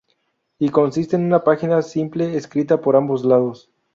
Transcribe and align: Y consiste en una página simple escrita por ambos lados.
Y 0.57 0.69
consiste 0.69 1.15
en 1.15 1.25
una 1.25 1.43
página 1.43 1.79
simple 1.83 2.35
escrita 2.35 2.81
por 2.81 2.95
ambos 2.95 3.23
lados. 3.23 3.69